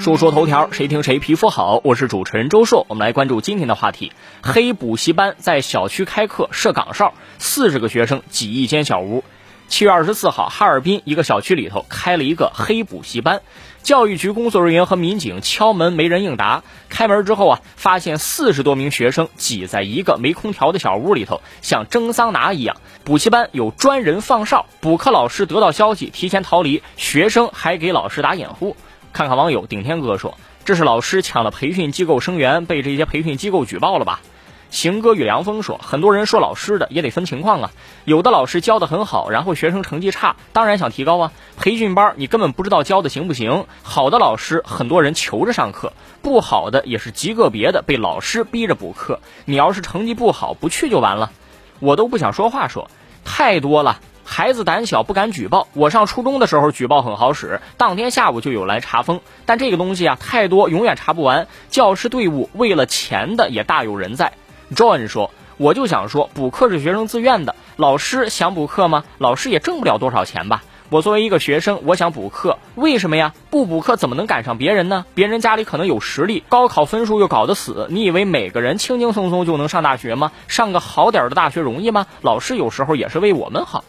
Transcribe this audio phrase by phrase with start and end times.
[0.00, 1.82] 说说头条，谁听谁皮肤好。
[1.84, 9.22] 我是主持人周硕，我们来关注今天的话题：黑补习班在小区开课设岗哨，四十个学生挤一间小屋。
[9.68, 13.42] 七月二十四号，哈尔滨一个小区里头开了一个黑补习班，
[13.82, 16.62] 教育局工作人员和民警敲门，没人应答。
[16.88, 22.78] 开门之后啊，发现四十多名学生挤在一个没空调的小屋里头，像蒸桑拿一样。
[23.04, 28.74] 补习班有专人放哨，补课老师得到消息提前逃离，学生还给老师打掩护。
[29.12, 34.20] 看看网友顶天哥说：“这是老师抢了培训机构生源，被这些培训机构举报了吧？”
[34.70, 37.70] 行哥与凉风说：“很多人说老师的也得分情况啊，
[38.04, 41.32] 有的老师教的很好，然后学生成绩差，当然想提高啊。
[41.56, 43.66] 培训班你根本不知道教的行不行。
[43.82, 45.92] 好的老师很多人求着上课，
[46.22, 49.18] 不好的也是极个别的被老师逼着补课。
[49.44, 51.32] 你要是成绩不好，不去就完了。
[51.80, 52.88] 我都不想说话，说
[53.24, 53.98] 太多了。
[54.40, 55.68] 孩子胆小不敢举报。
[55.74, 59.20] 我上初中的时候举报很好使，当天下午就有来查封。
[59.44, 61.46] 但这个东西啊太多，永远查不完。
[61.68, 64.32] 教师队伍为了钱的也大有人在。”
[64.74, 69.04] John 说：“我就想说，补课是学生自愿的，老师想补课吗？
[69.18, 70.62] 老师也挣不了多少钱吧。
[70.88, 73.34] 我作为一个学生，我想补课，为什么呀？
[73.50, 75.04] 不补课怎么能赶上别人呢？
[75.14, 80.32] 别人家里可能有实力，高考分数又搞得死，你以为每个人轻轻松松就能上大学吗？
[80.48, 82.06] 上个好点的大学容易吗？
[82.22, 83.84] 老师有时候也是为我们好。”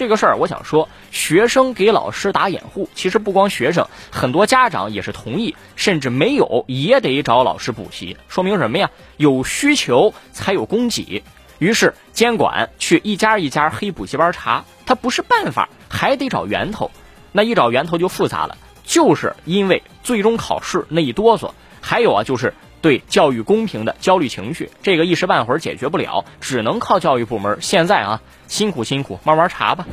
[0.00, 8.90] 这个事儿，我想说，学生给老师打掩护，其实不光学生，很多家长也是同意，甚至没有也得找老师补习，说明什么呀？
[9.18, 11.22] 有需求才有供给。
[11.58, 16.90] 于是监管去一家一家黑补习班查，它不是办法，还得找源头。
[17.32, 21.50] 那一找源头就复杂了，就是因为最终考试那一哆嗦，
[21.82, 27.58] 还有啊，就是对教育公平的焦虑情绪，这个一时半会儿解决不了，只能靠教育部门。
[27.60, 28.20] 现在啊。
[28.48, 29.86] 辛苦辛苦，慢慢查吧。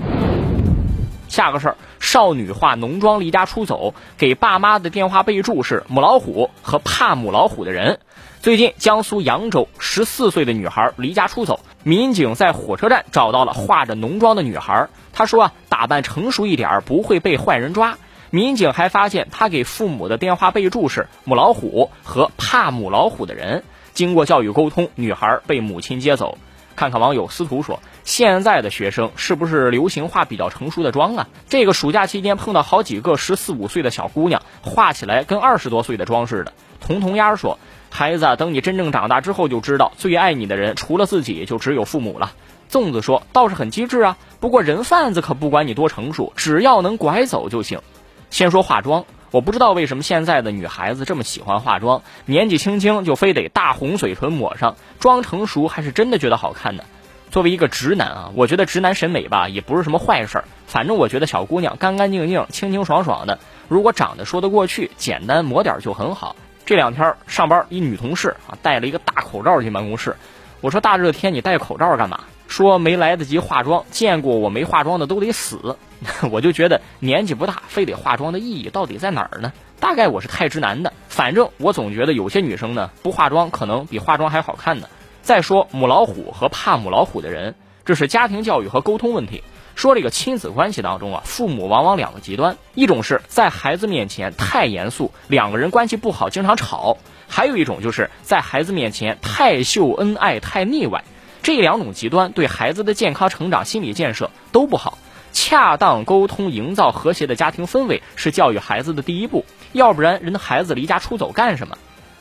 [1.27, 7.99] 下个事儿，少女化浓妆离家出走，给爸妈的电话备注是母老虎和怕母老虎的人。
[8.41, 14.87] 最近，江苏扬州十四岁的女孩离家出走，民警在火车站找到了化着浓妆的女孩。
[15.13, 17.99] 她说啊，打扮成熟一点不会被坏人抓。
[18.37, 23.63] 民警还发现他给父母的电话备注是母老虎和怕母老虎的人。
[23.95, 26.37] 经过教育沟通，女孩被母亲接走。
[26.75, 31.27] 看看网友司徒说，现在的学生是不是流行化比较成熟的妆啊？
[31.49, 36.53] 这个暑假期间碰到好几个十四五岁的小姑娘，画起来跟二十多岁的妆似的。
[36.79, 37.57] 彤彤丫说，
[37.89, 42.33] 孩子，等你真正长大之后就知道，最爱你的人除了自己就只有父母了。
[42.69, 47.81] 粽子说，倒是很机智啊，不过人贩子可不管你多成熟，只要能拐走就行。
[48.29, 49.05] 先说化妆。
[49.29, 56.83] 我不知道为什么现在的女孩子这么喜欢化妆，年纪轻轻就非得大红嘴唇抹上，妆成熟还是真的觉得好看呢。
[57.29, 60.45] 作为一个直男啊，我觉得直男审美吧也不是什么坏事儿。
[60.65, 66.37] 反正我觉得小姑娘干干净净、清清爽爽的，如果长得说得过去，简单抹点就很好。
[66.65, 70.15] 这两天上班一女同事啊戴了一个大口罩进办公室，
[70.61, 72.21] 我说大热天你戴口罩干嘛？
[72.47, 75.77] 说没来得及化妆，见过我没化妆的都得死。
[76.31, 79.51] 我就觉得年纪不大，非得化妆的意义到底在哪儿呢？
[79.79, 80.93] 大概我是太直男的。
[81.09, 84.87] 反正我总觉得有些女生呢，不化妆可能比化妆还好看呢。
[85.21, 87.53] 再说母老虎和怕母老虎的人，
[87.83, 89.43] 这是家庭教育和沟通问题。
[89.77, 96.97] 说这个亲子关系当中啊，父母往往两个极端，一种是在孩子面前太严肃，两个人关系不好，经常吵；
[97.29, 101.03] 还有一种就是在孩子面前太秀恩爱，太腻歪。
[101.43, 104.97] 这两种极端对孩子的健康成长、心理建设都不好。
[105.31, 109.45] 恰当沟通，营造和谐的家庭氛围是教育孩子的第一步。
[109.73, 111.77] 要不然，人的孩子离家出走干什么？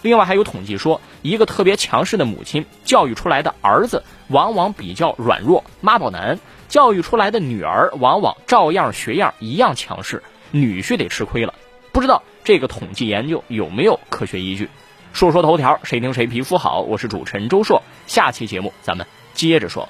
[0.07, 6.37] 另外还有统计说，一个特别强势的母亲教育出来的儿子往往比较软弱，妈宝男；
[6.69, 10.23] 教育出来的女儿往往照样学样，一样强势，
[10.53, 11.53] 女婿得吃亏了。
[11.91, 14.71] 不知道这个统计研究有没有科学依据？
[15.13, 16.83] 说说头条，谁听谁皮肤好？
[16.83, 19.89] 我是主持人周硕，下期节目咱们接着说。